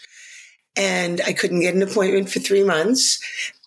and 0.77 1.21
I 1.27 1.33
couldn't 1.33 1.61
get 1.61 1.75
an 1.75 1.83
appointment 1.83 2.31
for 2.31 2.41
three 2.41 2.65
months. 2.65 3.19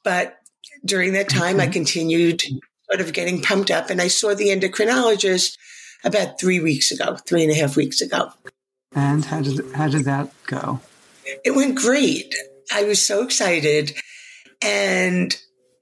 But 0.04 0.40
during 0.86 1.14
that 1.14 1.30
time, 1.30 1.60
I 1.60 1.68
continued 1.68 2.42
sort 2.90 3.02
of 3.02 3.14
getting 3.14 3.42
pumped 3.42 3.72
up, 3.72 3.90
and 3.90 4.02
I 4.02 4.08
saw 4.08 4.34
the 4.34 4.50
endocrinologist 4.50 5.58
about 6.04 6.40
three 6.40 6.60
weeks 6.60 6.92
ago, 6.92 7.18
three 7.28 7.44
and 7.44 7.52
a 7.52 7.56
half 7.56 7.76
weeks 7.76 8.02
ago. 8.02 8.32
And 8.94 9.26
how 9.26 9.42
did 9.42 9.74
how 9.74 9.88
did 9.90 10.06
that 10.06 10.32
go? 10.46 10.80
It 11.44 11.52
went 11.52 11.76
great. 11.76 12.34
I 12.74 12.84
was 12.84 13.06
so 13.06 13.24
excited, 13.24 13.94
and 14.62 15.36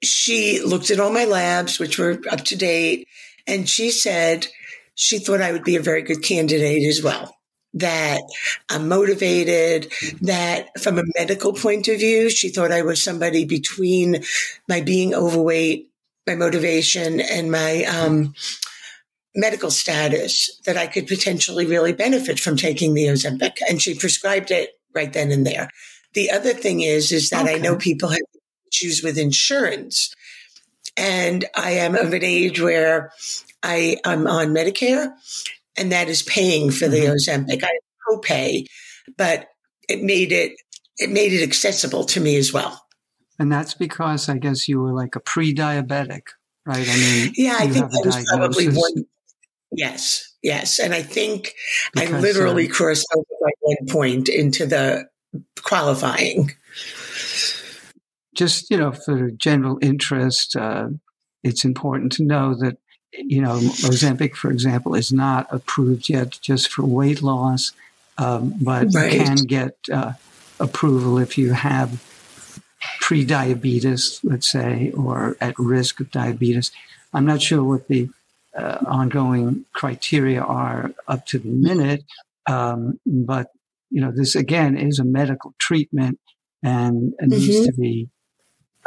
she 0.04 0.62
looked 0.62 0.92
at 0.92 1.00
all 1.00 1.12
my 1.12 1.26
labs, 1.26 1.80
which 1.80 1.98
were 1.98 2.22
up 2.30 2.42
to 2.46 2.56
date, 2.56 3.08
And 3.48 3.70
she 3.70 3.92
said 3.92 4.48
she 4.96 5.20
thought 5.20 5.42
I 5.42 5.52
would 5.52 5.64
be 5.64 5.76
a 5.76 5.82
very 5.82 6.02
good 6.02 6.24
candidate 6.24 6.88
as 6.88 7.04
well. 7.04 7.36
That 7.76 8.22
I'm 8.70 8.88
motivated, 8.88 9.92
that 10.22 10.70
from 10.80 10.98
a 10.98 11.04
medical 11.18 11.52
point 11.52 11.90
of 11.90 12.00
view, 12.00 12.30
she 12.30 12.50
thought 12.50 12.72
I 12.72 12.84
was 12.84 13.04
somebody 13.04 13.44
between 13.44 14.24
my 14.70 14.80
being 14.80 15.14
overweight, 15.14 15.90
my 16.26 16.36
motivation, 16.36 17.20
and 17.20 17.52
my 17.52 17.84
um, 17.84 18.34
medical 19.36 19.70
status, 19.70 20.58
that 20.66 20.78
I 20.78 20.88
could 20.88 21.06
potentially 21.08 21.66
really 21.66 21.92
benefit 21.92 22.40
from 22.40 22.56
taking 22.56 22.94
the 22.94 23.08
Ozempic. 23.08 23.58
And 23.70 23.82
she 23.82 23.94
prescribed 23.94 24.52
it 24.52 24.80
right 24.94 25.12
then 25.12 25.32
and 25.32 25.46
there. 25.46 25.70
The 26.14 26.32
other 26.32 26.54
thing 26.54 26.80
is, 26.80 27.12
is 27.12 27.30
that 27.30 27.44
okay. 27.44 27.56
I 27.56 27.58
know 27.58 27.76
people 27.76 28.10
have 28.10 28.22
issues 28.72 29.04
with 29.04 29.18
insurance. 29.18 30.14
And 30.98 31.44
I 31.56 31.72
am 31.72 31.96
of 31.96 32.14
an 32.14 32.24
age 32.24 32.62
where 32.62 33.12
I 33.62 33.98
am 34.06 34.28
on 34.28 34.48
Medicare, 34.48 35.12
and 35.78 35.92
that 35.92 36.10
is 36.10 36.24
paying 36.24 36.72
for 36.72 36.88
the 36.88 36.98
mm-hmm. 36.98 37.14
Ozempic. 37.14 37.64
I 37.64 37.72
copay, 38.10 38.66
but 39.18 39.48
it 39.90 40.04
made 40.04 40.32
it 40.32 40.54
it 40.98 41.10
made 41.10 41.34
it 41.34 41.44
accessible 41.44 42.06
to 42.06 42.22
me 42.22 42.38
as 42.38 42.54
well. 42.54 42.82
And 43.38 43.52
that's 43.52 43.74
because 43.74 44.30
I 44.30 44.38
guess 44.38 44.68
you 44.68 44.80
were 44.80 44.94
like 44.94 45.16
a 45.16 45.20
pre-diabetic, 45.20 46.22
right? 46.66 46.88
I 46.90 46.96
mean, 46.98 47.34
yeah, 47.36 47.58
I 47.60 47.68
think 47.68 47.92
that 47.92 48.04
was 48.06 48.26
probably 48.34 48.68
one. 48.70 49.06
Yes, 49.72 50.34
yes, 50.42 50.80
and 50.80 50.94
I 50.94 51.02
think 51.02 51.54
because, 51.94 52.14
I 52.14 52.20
literally 52.20 52.70
uh, 52.70 52.74
crossed 52.74 53.06
over 53.14 53.26
at 53.48 53.54
one 53.60 53.88
point 53.90 54.30
into 54.30 54.66
the 54.66 55.06
qualifying. 55.62 56.52
Just 58.36 58.70
you 58.70 58.78
know, 58.78 58.92
for 58.92 59.32
general 59.32 59.80
interest, 59.82 60.56
uh, 60.56 60.88
it's 61.44 61.66
important 61.66 62.14
to 62.14 62.24
know 62.24 62.56
that 62.60 62.78
you 63.18 63.42
know, 63.42 63.58
Ozempic, 63.58 64.36
for 64.36 64.52
example, 64.52 64.96
is 64.96 65.12
not 65.12 65.48
approved 65.52 66.10
yet 66.10 66.38
just 66.42 66.72
for 66.72 66.86
weight 66.86 67.22
loss, 67.22 67.72
um, 68.18 68.54
but 68.62 68.88
right. 68.94 69.12
can 69.12 69.36
get 69.38 69.78
uh, 69.92 70.14
approval 70.60 71.18
if 71.18 71.38
you 71.38 71.54
have 71.54 72.04
pre-diabetes, 73.00 74.20
let's 74.24 74.50
say, 74.50 74.92
or 74.92 75.38
at 75.42 75.58
risk 75.58 76.00
of 76.00 76.12
diabetes. 76.12 76.72
I'm 77.14 77.26
not 77.26 77.42
sure 77.42 77.64
what 77.64 77.88
the 77.88 78.10
uh, 78.56 78.80
ongoing 78.86 79.66
criteria 79.74 80.42
are 80.42 80.92
up 81.08 81.26
to 81.28 81.40
the 81.40 81.50
minute, 81.50 82.04
um, 82.48 83.00
but 83.06 83.52
you 83.90 84.02
know, 84.02 84.12
this 84.12 84.36
again 84.36 84.78
is 84.78 85.00
a 85.00 85.06
medical 85.06 85.54
treatment 85.60 86.20
and, 86.64 87.14
and 87.20 87.32
mm-hmm. 87.32 87.40
needs 87.40 87.66
to 87.66 87.74
be 87.74 88.10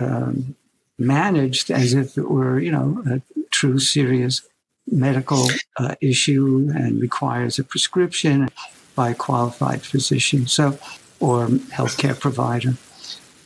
um, 0.00 0.56
managed 0.98 1.70
as 1.70 1.94
if 1.94 2.18
it 2.18 2.28
were, 2.28 2.58
you 2.58 2.72
know, 2.72 3.02
a 3.06 3.20
true 3.50 3.78
serious 3.78 4.42
medical 4.86 5.46
uh, 5.78 5.94
issue 6.00 6.70
and 6.74 7.00
requires 7.00 7.58
a 7.58 7.64
prescription 7.64 8.48
by 8.94 9.10
a 9.10 9.14
qualified 9.14 9.82
physician, 9.82 10.46
so 10.46 10.78
or 11.20 11.46
healthcare 11.46 12.18
provider. 12.18 12.74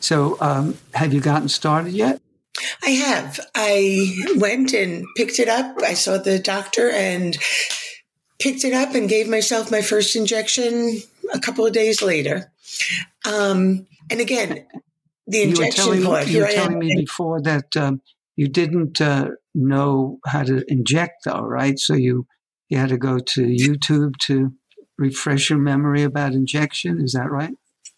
So, 0.01 0.37
um, 0.41 0.79
have 0.95 1.13
you 1.13 1.21
gotten 1.21 1.49
started 1.49 1.93
yet? 1.93 2.21
I 2.85 2.91
have. 2.91 3.41
I 3.55 4.25
went 4.37 4.73
and 4.73 5.07
picked 5.17 5.39
it 5.39 5.49
up. 5.49 5.77
I 5.83 5.95
saw 5.95 6.19
the 6.19 6.39
doctor 6.39 6.91
and 6.91 7.37
picked 8.39 8.65
it 8.65 8.73
up 8.73 8.95
and 8.95 9.09
gave 9.09 9.29
myself 9.29 9.71
my 9.71 9.81
first 9.81 10.17
injection 10.17 11.01
a 11.33 11.39
couple 11.39 11.65
of 11.65 11.73
days 11.73 12.03
later. 12.03 12.53
Um, 13.27 13.87
and 14.11 14.21
again, 14.21 14.67
the 15.27 15.43
injection 15.43 15.85
you 15.85 15.91
were 15.91 16.01
telling, 16.01 16.05
part. 16.05 16.27
You 16.27 16.41
were 16.41 16.49
telling 16.49 16.79
me 16.79 16.95
before 16.97 17.41
that 17.43 17.77
um, 17.77 18.03
you 18.37 18.49
didn't 18.49 19.01
uh, 19.01 19.31
know 19.55 20.19
how 20.27 20.43
to 20.43 20.65
inject, 20.69 21.25
though, 21.25 21.43
right? 21.43 21.79
So 21.79 21.95
you 21.95 22.27
you 22.69 22.79
had 22.79 22.89
to 22.89 22.97
go 22.97 23.19
to 23.19 23.43
YouTube 23.43 24.17
to 24.21 24.53
refresh 24.97 25.51
your 25.51 25.59
memory 25.59 26.03
about 26.03 26.33
injection. 26.33 27.01
Is 27.03 27.13
that 27.13 27.31
right? 27.31 27.53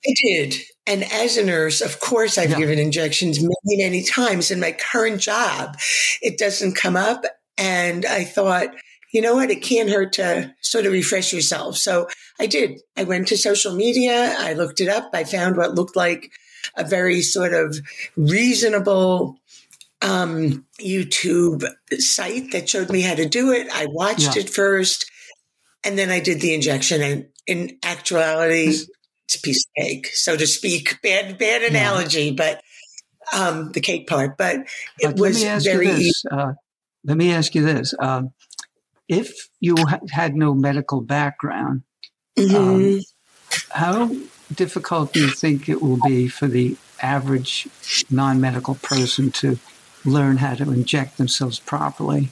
I 0.07 0.15
did. 0.27 0.57
And 0.87 1.05
as 1.13 1.37
a 1.37 1.45
nurse, 1.45 1.81
of 1.81 2.01
course, 2.01 2.37
I've 2.37 2.51
yeah. 2.51 2.59
given 2.59 2.79
injections 2.79 3.41
many, 3.41 3.83
many 3.83 4.03
times. 4.03 4.51
In 4.51 4.61
my 4.61 4.73
current 4.73 5.21
job, 5.21 5.77
it 6.21 6.39
doesn't 6.39 6.75
come 6.75 6.97
up. 6.97 7.25
And 7.57 8.05
I 8.05 8.25
thought, 8.25 8.69
you 9.13 9.23
know 9.23 9.35
what? 9.35 9.51
It 9.51 9.63
can't 9.63 9.89
hurt 9.89 10.13
to 10.15 10.53
sort 10.61 10.87
of 10.87 10.93
refresh 10.93 11.33
yourself. 11.33 11.77
So 11.77 12.09
I 12.41 12.47
did. 12.47 12.81
I 12.97 13.05
went 13.05 13.29
to 13.29 13.37
social 13.37 13.75
media. 13.75 14.35
I 14.39 14.55
looked 14.55 14.81
it 14.81 14.89
up. 14.89 15.11
I 15.15 15.25
found 15.25 15.57
what 15.57 15.75
looked 15.75 15.97
like 15.97 16.33
a 16.77 16.85
very 16.85 17.23
sort 17.23 17.55
of 17.55 17.79
reasonable 18.17 19.39
um, 20.05 20.67
YouTube 20.81 21.65
site 21.99 22.53
that 22.53 22.69
showed 22.69 22.91
me 22.91 23.01
how 23.01 23.15
to 23.15 23.29
do 23.29 23.53
it. 23.53 23.69
I 23.73 23.87
watched 23.87 24.37
yeah. 24.37 24.43
it 24.43 24.51
first, 24.51 25.11
and 25.83 25.99
then 25.99 26.11
I 26.11 26.21
did 26.21 26.41
the 26.41 26.55
injection. 26.55 27.03
And 27.03 27.27
in 27.47 27.79
actuality, 27.83 28.77
it's 29.25 29.37
a 29.37 29.41
piece 29.41 29.65
of 29.65 29.83
cake, 29.83 30.09
so 30.13 30.37
to 30.37 30.47
speak. 30.47 30.99
Bad, 31.03 31.39
bad 31.39 31.63
analogy, 31.63 32.27
yeah. 32.27 32.33
but 32.37 32.63
um, 33.39 33.73
the 33.73 33.81
cake 33.81 34.07
part. 34.07 34.37
But 34.37 34.67
it 34.99 35.17
but 35.17 35.19
was 35.19 35.43
very. 35.43 35.87
This, 35.87 36.25
uh, 36.31 36.53
let 37.05 37.17
me 37.17 37.33
ask 37.33 37.55
you 37.55 37.65
this: 37.65 37.95
um, 37.99 38.33
If 39.09 39.49
you 39.61 39.75
ha- 39.79 40.01
had 40.11 40.37
no 40.37 40.55
medical 40.55 41.01
background, 41.01 41.83
mm-hmm. 42.37 42.55
um, 42.55 43.01
how 43.71 44.15
difficult 44.55 45.15
do 45.15 45.21
you 45.21 45.31
think 45.31 45.69
it 45.69 45.81
will 45.81 45.99
be 46.05 46.29
for 46.29 46.47
the 46.47 46.77
average 47.01 47.67
non 48.11 48.41
medical 48.41 48.75
person 48.77 49.31
to 49.31 49.59
learn 50.05 50.39
how 50.39 50.55
to 50.55 50.71
inject 50.71 51.19
themselves 51.19 51.59
properly? 51.59 52.31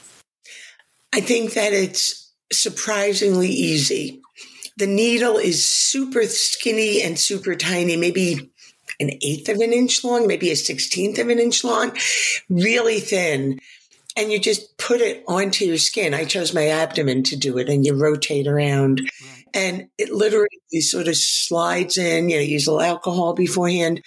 I 1.13 1.21
think 1.21 1.55
that 1.55 1.73
it's 1.73 2.33
surprisingly 2.53 3.49
easy. 3.49 4.21
The 4.77 4.87
needle 4.87 5.37
is 5.37 5.67
super 5.67 6.25
skinny 6.25 7.03
and 7.03 7.19
super 7.19 7.55
tiny, 7.55 7.97
maybe 7.97 8.51
an 8.99 9.11
eighth 9.23 9.49
of 9.49 9.59
an 9.59 9.73
inch 9.73 10.03
long, 10.05 10.27
maybe 10.27 10.51
a 10.51 10.57
sixteenth 10.57 11.19
of 11.19 11.29
an 11.29 11.39
inch 11.39 11.65
long, 11.65 11.97
really 12.49 13.01
thin. 13.01 13.59
And 14.17 14.31
you 14.31 14.39
just 14.39 14.77
put 14.77 15.01
it 15.01 15.25
onto 15.27 15.65
your 15.65 15.79
skin. 15.79 16.13
I 16.15 16.25
chose 16.25 16.55
my 16.55 16.69
abdomen 16.69 17.23
to 17.25 17.37
do 17.37 17.59
it, 17.59 17.69
and 17.69 17.85
you 17.85 17.95
rotate 17.95 18.47
around. 18.47 19.01
Right 19.01 19.43
and 19.55 19.89
it 19.99 20.11
literally 20.11 20.49
sort 20.81 21.09
of 21.09 21.17
slides 21.17 21.97
in. 21.97 22.29
You 22.29 22.37
know, 22.37 22.43
use 22.43 22.67
a 22.67 22.73
little 22.73 22.87
alcohol 22.87 23.35
beforehand. 23.35 24.03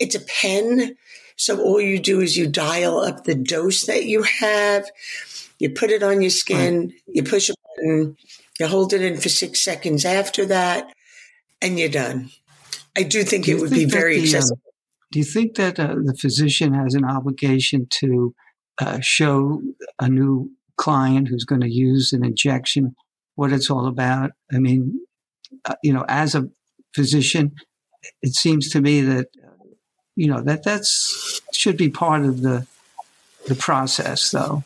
It's 0.00 0.14
a 0.14 0.20
pen, 0.20 0.96
so 1.38 1.60
all 1.62 1.80
you 1.80 1.98
do 1.98 2.20
is 2.20 2.36
you 2.36 2.48
dial 2.48 2.98
up 2.98 3.24
the 3.24 3.34
dose 3.34 3.86
that 3.86 4.04
you 4.04 4.22
have. 4.22 4.86
You 5.58 5.70
put 5.70 5.90
it 5.90 6.02
on 6.02 6.20
your 6.20 6.30
skin. 6.30 6.80
Right. 6.80 6.92
You 7.06 7.22
push 7.22 7.48
a 7.48 7.54
button. 7.76 8.16
You 8.60 8.66
hold 8.66 8.92
it 8.92 9.02
in 9.02 9.16
for 9.16 9.28
six 9.28 9.60
seconds 9.60 10.04
after 10.04 10.44
that, 10.46 10.92
and 11.62 11.78
you're 11.78 11.88
done. 11.88 12.30
I 12.96 13.04
do 13.04 13.22
think 13.22 13.46
do 13.46 13.56
it 13.56 13.60
would 13.60 13.70
think 13.70 13.90
be 13.90 13.96
very 13.96 14.16
the, 14.16 14.20
um, 14.20 14.24
accessible. 14.24 14.60
Uh, 14.66 14.70
do 15.12 15.18
you 15.20 15.24
think 15.24 15.56
that 15.56 15.80
uh, 15.80 15.94
the 16.04 16.16
physician 16.20 16.74
has 16.74 16.94
an 16.94 17.04
obligation 17.04 17.86
to 17.90 18.34
uh, 18.80 18.98
show 19.00 19.62
a 19.98 20.08
new 20.08 20.50
client 20.76 21.28
who's 21.28 21.44
going 21.44 21.60
to 21.60 21.70
use 21.70 22.12
an 22.12 22.24
injection 22.24 22.94
what 23.34 23.52
it's 23.52 23.70
all 23.70 23.86
about. 23.86 24.32
I 24.52 24.58
mean, 24.58 25.00
uh, 25.64 25.76
you 25.82 25.92
know, 25.92 26.04
as 26.08 26.34
a 26.34 26.48
physician, 26.92 27.54
it 28.20 28.34
seems 28.34 28.68
to 28.70 28.80
me 28.80 29.00
that 29.02 29.28
you 30.18 30.26
know 30.26 30.40
that 30.40 30.64
that's 30.64 31.40
should 31.52 31.76
be 31.76 31.88
part 31.88 32.24
of 32.24 32.42
the 32.42 32.66
the 33.46 33.54
process, 33.54 34.30
though. 34.32 34.64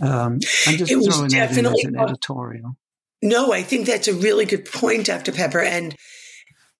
Um, 0.00 0.38
I'm 0.66 0.76
just 0.76 0.92
throwing 0.92 1.30
that 1.30 1.56
in 1.58 1.66
as 1.66 1.84
an 1.84 1.98
editorial. 1.98 2.76
No, 3.20 3.52
I 3.52 3.62
think 3.62 3.86
that's 3.86 4.06
a 4.06 4.14
really 4.14 4.44
good 4.44 4.64
point, 4.64 5.06
Dr. 5.06 5.32
Pepper. 5.32 5.60
And 5.60 5.96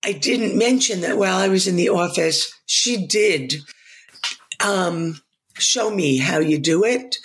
I 0.05 0.13
didn't 0.13 0.57
mention 0.57 1.01
that 1.01 1.19
while 1.19 1.37
I 1.37 1.49
was 1.49 1.67
in 1.67 1.77
the 1.77 1.89
office, 1.89 2.53
she 2.67 3.07
did 3.07 3.57
um, 4.65 5.21
show 5.59 5.91
me 5.91 6.19
how 6.19 6.39
you 6.39 6.59
do 6.59 6.85
it 6.85 7.19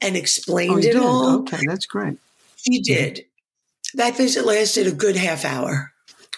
and 0.00 0.16
explained 0.16 0.72
oh, 0.72 0.78
it 0.78 0.82
did? 0.82 0.96
all. 0.96 1.38
Okay, 1.40 1.60
that's 1.66 1.86
great. 1.86 2.18
She 2.56 2.80
did. 2.80 3.26
That 3.94 4.16
visit 4.16 4.44
lasted 4.44 4.86
a 4.86 4.92
good 4.92 5.16
half 5.16 5.44
hour 5.44 5.91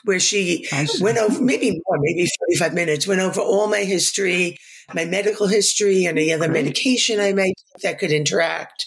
where 0.05 0.21
she 0.21 0.67
went 1.01 1.19
over, 1.19 1.43
maybe 1.43 1.71
more, 1.71 1.99
maybe 2.01 2.29
45 2.49 2.75
minutes, 2.75 3.07
went 3.07 3.21
over 3.21 3.41
all 3.41 3.69
my 3.69 3.81
history, 3.81 4.59
my 4.93 5.05
medical 5.05 5.47
history, 5.47 6.07
any 6.07 6.33
other 6.33 6.49
medication 6.49 7.21
I 7.21 7.33
might 7.33 7.55
that 7.83 7.99
could 7.99 8.13
interact, 8.13 8.87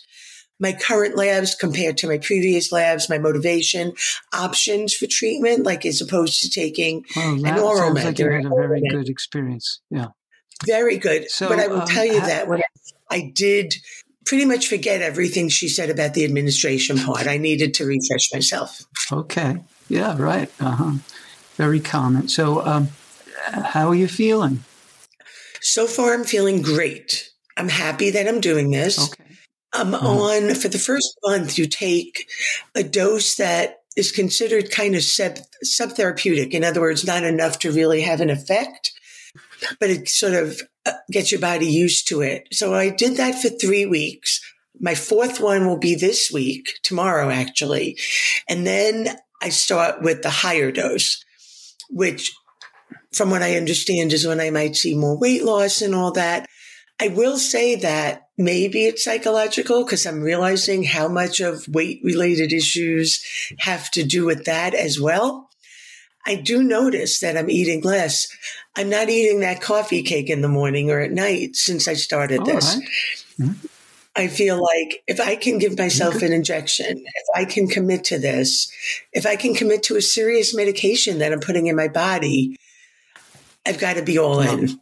my 0.59 0.73
current 0.73 1.15
labs 1.15 1.55
compared 1.55 1.97
to 1.97 2.07
my 2.07 2.17
previous 2.17 2.71
labs, 2.71 3.09
my 3.09 3.17
motivation, 3.17 3.93
options 4.33 4.93
for 4.93 5.07
treatment, 5.07 5.63
like 5.63 5.85
as 5.85 6.01
opposed 6.01 6.41
to 6.41 6.49
taking 6.49 7.03
well, 7.15 7.45
an 7.45 7.59
oral 7.59 7.93
med. 7.93 8.05
Like 8.05 8.19
you 8.19 8.31
had 8.31 8.45
a 8.45 8.49
very 8.49 8.81
good 8.89 9.09
experience. 9.09 9.81
Yeah. 9.89 10.07
Very 10.65 10.97
good. 10.97 11.29
So, 11.29 11.49
but 11.49 11.59
I 11.59 11.67
will 11.67 11.81
um, 11.81 11.87
tell 11.87 12.05
you 12.05 12.19
that 12.19 12.47
when 12.47 12.61
I 13.11 13.31
did 13.33 13.75
pretty 14.25 14.45
much 14.45 14.67
forget 14.67 15.01
everything 15.01 15.49
she 15.49 15.69
said 15.69 15.89
about 15.89 16.13
the 16.13 16.25
administration 16.25 16.97
part. 16.97 17.27
I 17.27 17.37
needed 17.37 17.73
to 17.75 17.85
refresh 17.85 18.33
myself. 18.33 18.81
Okay. 19.11 19.57
Yeah, 19.89 20.15
right. 20.17 20.51
Uh-huh. 20.59 20.93
Very 21.55 21.79
common. 21.79 22.27
So, 22.27 22.65
um, 22.65 22.89
how 23.51 23.89
are 23.89 23.95
you 23.95 24.07
feeling? 24.07 24.63
So 25.61 25.87
far, 25.87 26.13
I'm 26.13 26.23
feeling 26.23 26.61
great. 26.61 27.29
I'm 27.55 27.69
happy 27.69 28.11
that 28.11 28.27
I'm 28.27 28.39
doing 28.39 28.71
this. 28.71 29.11
Okay. 29.11 29.23
I'm 29.73 29.91
mm-hmm. 29.91 30.05
on 30.05 30.55
for 30.55 30.67
the 30.67 30.79
first 30.79 31.17
month. 31.23 31.57
You 31.57 31.67
take 31.67 32.29
a 32.75 32.83
dose 32.83 33.35
that 33.35 33.77
is 33.95 34.11
considered 34.11 34.71
kind 34.71 34.95
of 34.95 35.03
sub 35.03 35.37
subtherapeutic. 35.65 36.51
In 36.51 36.63
other 36.63 36.81
words, 36.81 37.05
not 37.05 37.23
enough 37.23 37.59
to 37.59 37.71
really 37.71 38.01
have 38.01 38.21
an 38.21 38.29
effect, 38.29 38.91
but 39.79 39.89
it 39.89 40.07
sort 40.07 40.33
of 40.33 40.61
uh, 40.85 40.93
gets 41.11 41.31
your 41.31 41.41
body 41.41 41.67
used 41.67 42.07
to 42.09 42.21
it. 42.21 42.47
So 42.53 42.73
I 42.73 42.89
did 42.89 43.17
that 43.17 43.41
for 43.41 43.49
three 43.49 43.85
weeks. 43.85 44.39
My 44.79 44.93
fourth 44.93 45.39
one 45.39 45.65
will 45.65 45.79
be 45.79 45.95
this 45.95 46.31
week, 46.31 46.79
tomorrow 46.83 47.29
actually. 47.29 47.97
And 48.47 48.65
then 48.65 49.17
I 49.41 49.49
start 49.49 50.01
with 50.01 50.23
the 50.23 50.29
higher 50.29 50.71
dose, 50.71 51.23
which 51.89 52.33
from 53.13 53.29
what 53.29 53.41
I 53.41 53.55
understand 53.55 54.13
is 54.13 54.27
when 54.27 54.39
I 54.39 54.49
might 54.49 54.75
see 54.75 54.95
more 54.95 55.17
weight 55.17 55.43
loss 55.43 55.81
and 55.81 55.95
all 55.95 56.11
that. 56.13 56.47
I 56.99 57.09
will 57.09 57.37
say 57.37 57.75
that 57.75 58.29
maybe 58.37 58.85
it's 58.85 59.03
psychological 59.03 59.83
because 59.83 60.05
I'm 60.05 60.21
realizing 60.21 60.83
how 60.83 61.07
much 61.07 61.39
of 61.39 61.67
weight 61.67 62.01
related 62.03 62.51
issues 62.51 63.23
have 63.59 63.91
to 63.91 64.03
do 64.03 64.25
with 64.25 64.45
that 64.45 64.73
as 64.73 64.99
well. 64.99 65.49
I 66.25 66.35
do 66.35 66.63
notice 66.63 67.19
that 67.19 67.37
I'm 67.37 67.49
eating 67.49 67.81
less. 67.81 68.27
I'm 68.75 68.89
not 68.89 69.09
eating 69.09 69.39
that 69.41 69.61
coffee 69.61 70.03
cake 70.03 70.29
in 70.29 70.41
the 70.41 70.49
morning 70.49 70.91
or 70.91 70.99
at 70.99 71.11
night 71.11 71.55
since 71.55 71.87
I 71.87 71.93
started 71.93 72.45
this. 72.45 72.75
Right. 72.75 73.49
Mm-hmm. 73.49 73.67
I 74.17 74.27
feel 74.27 74.55
like 74.55 75.03
if 75.07 75.19
I 75.19 75.35
can 75.35 75.59
give 75.59 75.77
myself 75.77 76.23
an 76.23 76.33
injection, 76.33 76.97
if 76.97 77.25
I 77.35 77.45
can 77.45 77.67
commit 77.67 78.03
to 78.05 78.17
this, 78.17 78.71
if 79.13 79.27
I 79.27 79.35
can 79.35 79.53
commit 79.53 79.83
to 79.83 79.95
a 79.95 80.01
serious 80.01 80.55
medication 80.55 81.19
that 81.19 81.31
I'm 81.31 81.39
putting 81.39 81.67
in 81.67 81.75
my 81.75 81.87
body, 81.87 82.57
I've 83.65 83.79
got 83.79 83.93
to 83.93 84.01
be 84.01 84.17
all 84.17 84.39
in. 84.39 84.79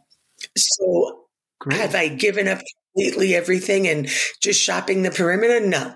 So 0.56 1.24
Great. 1.58 1.78
have 1.78 1.94
I 1.94 2.08
given 2.08 2.48
up 2.48 2.60
completely 2.94 3.34
everything 3.34 3.86
and 3.86 4.08
just 4.40 4.60
shopping 4.60 5.02
the 5.02 5.10
perimeter? 5.10 5.60
No. 5.60 5.94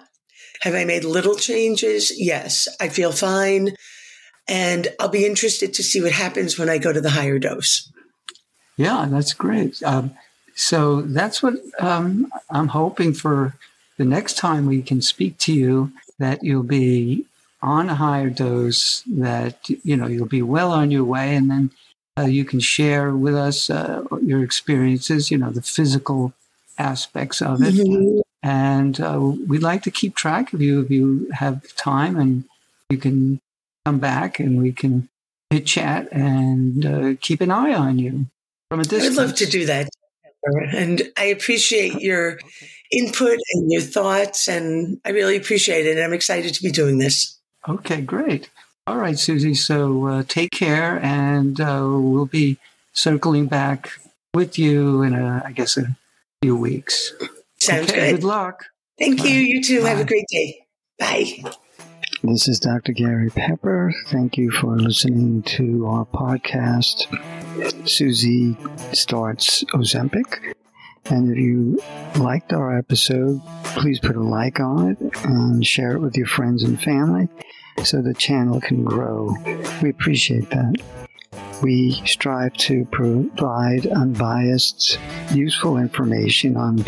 Have 0.60 0.74
I 0.74 0.84
made 0.84 1.04
little 1.04 1.36
changes? 1.36 2.12
Yes. 2.14 2.68
I 2.78 2.90
feel 2.90 3.12
fine. 3.12 3.74
And 4.46 4.88
I'll 4.98 5.08
be 5.08 5.24
interested 5.24 5.72
to 5.74 5.82
see 5.82 6.02
what 6.02 6.12
happens 6.12 6.58
when 6.58 6.68
I 6.68 6.76
go 6.76 6.92
to 6.92 7.00
the 7.00 7.10
higher 7.10 7.38
dose. 7.38 7.90
Yeah, 8.76 9.06
that's 9.10 9.32
great. 9.32 9.82
Um, 9.82 10.14
so 10.60 11.00
that's 11.00 11.42
what 11.42 11.54
um, 11.78 12.30
I'm 12.50 12.68
hoping 12.68 13.14
for 13.14 13.54
the 13.96 14.04
next 14.04 14.36
time 14.36 14.66
we 14.66 14.82
can 14.82 15.00
speak 15.00 15.38
to 15.38 15.54
you 15.54 15.90
that 16.18 16.44
you'll 16.44 16.62
be 16.62 17.24
on 17.62 17.88
a 17.88 17.94
higher 17.94 18.28
dose, 18.28 19.02
that 19.06 19.56
you 19.70 19.96
know 19.96 20.06
you'll 20.06 20.26
be 20.26 20.42
well 20.42 20.70
on 20.70 20.90
your 20.90 21.04
way, 21.04 21.34
and 21.34 21.50
then 21.50 21.70
uh, 22.18 22.26
you 22.26 22.44
can 22.44 22.60
share 22.60 23.12
with 23.12 23.34
us 23.34 23.70
uh, 23.70 24.04
your 24.22 24.44
experiences, 24.44 25.30
you 25.30 25.38
know, 25.38 25.48
the 25.48 25.62
physical 25.62 26.34
aspects 26.78 27.40
of 27.40 27.62
it. 27.62 27.74
Mm-hmm. 27.74 28.20
And 28.42 29.00
uh, 29.00 29.18
we'd 29.18 29.62
like 29.62 29.82
to 29.84 29.90
keep 29.90 30.14
track 30.14 30.52
of 30.52 30.60
you 30.60 30.82
if 30.82 30.90
you 30.90 31.30
have 31.32 31.74
time 31.74 32.18
and 32.18 32.44
you 32.90 32.98
can 32.98 33.40
come 33.86 33.98
back 33.98 34.38
and 34.38 34.60
we 34.60 34.72
can 34.72 35.08
hit 35.48 35.64
chat 35.64 36.06
and 36.12 36.84
uh, 36.84 37.14
keep 37.22 37.40
an 37.40 37.50
eye 37.50 37.72
on 37.72 37.98
you 37.98 38.26
from 38.68 38.80
a 38.80 38.84
distance. 38.84 39.18
I'd 39.18 39.22
love 39.22 39.34
to 39.36 39.46
do 39.46 39.64
that. 39.64 39.88
And 40.72 41.02
I 41.16 41.24
appreciate 41.24 42.00
your 42.00 42.38
input 42.92 43.38
and 43.54 43.70
your 43.70 43.82
thoughts, 43.82 44.48
and 44.48 45.00
I 45.04 45.10
really 45.10 45.36
appreciate 45.36 45.86
it. 45.86 45.96
And 45.96 46.00
I'm 46.00 46.12
excited 46.12 46.54
to 46.54 46.62
be 46.62 46.70
doing 46.70 46.98
this. 46.98 47.38
Okay, 47.68 48.00
great. 48.00 48.50
All 48.86 48.96
right, 48.96 49.18
Susie. 49.18 49.54
So 49.54 50.06
uh, 50.06 50.22
take 50.26 50.50
care, 50.50 50.98
and 51.02 51.60
uh, 51.60 51.86
we'll 51.88 52.26
be 52.26 52.58
circling 52.92 53.46
back 53.46 53.90
with 54.34 54.58
you 54.58 55.02
in, 55.02 55.14
a, 55.14 55.42
I 55.44 55.52
guess, 55.52 55.76
a 55.76 55.96
few 56.42 56.56
weeks. 56.56 57.12
Sounds 57.58 57.90
okay, 57.90 58.10
good. 58.10 58.20
Good 58.20 58.24
luck. 58.24 58.64
Thank 58.98 59.18
Bye. 59.18 59.28
you. 59.28 59.40
You 59.40 59.62
too. 59.62 59.82
Bye. 59.82 59.90
Have 59.90 60.00
a 60.00 60.04
great 60.04 60.26
day. 60.30 60.66
Bye. 60.98 61.52
This 62.22 62.48
is 62.48 62.60
Dr. 62.60 62.92
Gary 62.92 63.30
Pepper. 63.30 63.94
Thank 64.08 64.36
you 64.36 64.50
for 64.50 64.76
listening 64.76 65.42
to 65.44 65.86
our 65.86 66.04
podcast. 66.04 67.06
Susie 67.88 68.56
starts 68.92 69.64
Ozempic. 69.72 70.54
And 71.06 71.30
if 71.30 71.38
you 71.38 71.80
liked 72.16 72.52
our 72.52 72.76
episode, 72.76 73.40
please 73.64 74.00
put 74.00 74.16
a 74.16 74.22
like 74.22 74.60
on 74.60 74.90
it 74.90 74.98
and 75.24 75.66
share 75.66 75.92
it 75.92 76.00
with 76.00 76.14
your 76.14 76.26
friends 76.26 76.62
and 76.62 76.80
family 76.80 77.28
so 77.84 78.02
the 78.02 78.12
channel 78.12 78.60
can 78.60 78.84
grow. 78.84 79.34
We 79.82 79.88
appreciate 79.88 80.50
that. 80.50 80.74
We 81.62 81.92
strive 82.06 82.54
to 82.54 82.86
provide 82.86 83.86
unbiased, 83.86 84.98
useful 85.34 85.76
information 85.76 86.56
on 86.56 86.78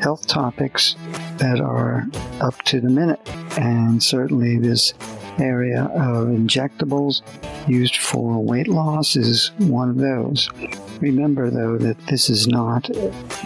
health 0.00 0.26
topics 0.26 0.96
that 1.36 1.60
are 1.60 2.06
up 2.40 2.60
to 2.62 2.80
the 2.80 2.88
minute. 2.88 3.20
And 3.58 4.02
certainly, 4.02 4.58
this 4.58 4.94
area 5.38 5.84
of 5.94 6.28
injectables 6.28 7.20
used 7.68 7.96
for 7.96 8.42
weight 8.42 8.68
loss 8.68 9.16
is 9.16 9.50
one 9.58 9.90
of 9.90 9.96
those. 9.96 10.48
Remember, 11.00 11.50
though, 11.50 11.76
that 11.78 11.98
this 12.06 12.30
is 12.30 12.46
not 12.46 12.86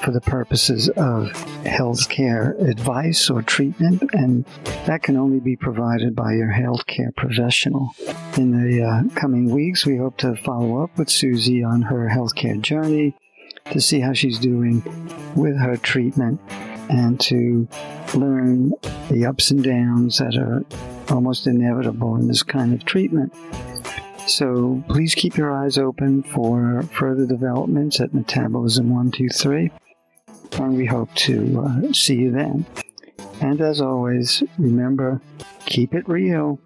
for 0.02 0.12
the 0.12 0.20
purposes 0.20 0.88
of 0.90 1.32
health 1.64 2.08
care 2.08 2.52
advice 2.60 3.28
or 3.28 3.42
treatment, 3.42 4.02
and 4.12 4.44
that 4.86 5.02
can 5.02 5.16
only 5.16 5.40
be 5.40 5.56
provided 5.56 6.14
by 6.14 6.34
your 6.34 6.50
health 6.50 6.86
care 6.86 7.12
professional. 7.16 7.94
In 8.36 8.52
the 8.52 8.82
uh, 8.82 9.14
coming 9.14 9.50
weeks, 9.50 9.84
we 9.84 9.96
hope 9.96 10.16
to 10.18 10.36
follow 10.36 10.82
up 10.82 10.96
with 10.96 11.10
Susie 11.10 11.64
on 11.64 11.82
her 11.82 12.08
healthcare 12.08 12.60
journey 12.60 13.16
to 13.72 13.80
see 13.80 14.00
how 14.00 14.12
she's 14.12 14.38
doing 14.38 14.82
with 15.34 15.56
her 15.56 15.76
treatment 15.76 16.40
and 16.88 17.20
to 17.20 17.68
learn 18.14 18.72
the 19.10 19.24
ups 19.24 19.50
and 19.50 19.62
downs 19.62 20.18
that 20.18 20.36
are 20.36 20.64
almost 21.12 21.46
inevitable 21.46 22.16
in 22.16 22.26
this 22.26 22.42
kind 22.42 22.72
of 22.72 22.84
treatment. 22.84 23.32
So 24.30 24.84
please 24.88 25.16
keep 25.16 25.36
your 25.36 25.52
eyes 25.52 25.76
open 25.76 26.22
for 26.22 26.84
further 26.92 27.26
developments 27.26 27.98
at 28.00 28.14
Metabolism 28.14 28.88
123, 28.88 29.72
and 30.52 30.76
we 30.76 30.86
hope 30.86 31.12
to 31.16 31.60
uh, 31.60 31.92
see 31.92 32.14
you 32.14 32.30
then. 32.30 32.64
And 33.40 33.60
as 33.60 33.80
always, 33.80 34.44
remember, 34.56 35.20
keep 35.66 35.94
it 35.94 36.08
real. 36.08 36.60